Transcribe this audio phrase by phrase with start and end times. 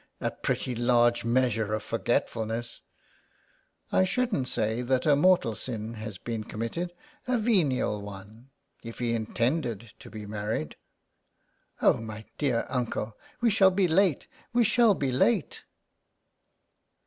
[0.19, 2.81] "A pretty large measure of forgetfulness!"
[3.63, 6.89] *' I shouldn't say that a mortal sin has been com mitted;
[7.27, 8.49] a venial one....
[8.83, 10.75] If he intended to be married
[11.47, 14.25] ''*' Oh, my dear uncle, we shall be late,
[14.55, 15.65] we shall be late